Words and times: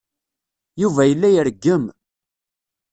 Yuba 0.81 1.03
yella 1.05 1.27
ireggem. 1.31 1.83